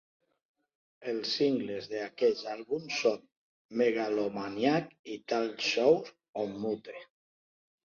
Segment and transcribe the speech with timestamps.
[1.11, 3.21] Els singles d'aquest àlbum són
[3.83, 6.13] "Megalomaniac" i "Talk Shows
[6.47, 6.99] on Mute".